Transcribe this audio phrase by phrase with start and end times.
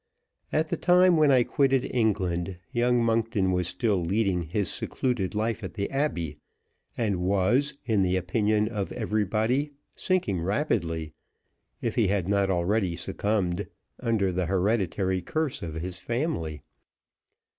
[0.51, 5.63] At the time when I quitted England young Monkton was still leading his secluded life
[5.63, 6.39] at the Abbey,
[6.97, 11.13] and was, in the opinion of everybody, sinking rapidly,
[11.81, 13.67] if he had not already succumbed,
[13.99, 16.63] under the hereditary curse of his family.